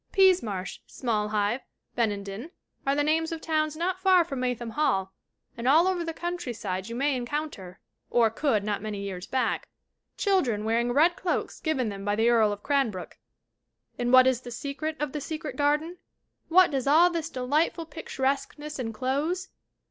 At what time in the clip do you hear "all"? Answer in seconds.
5.67-5.87, 16.87-17.11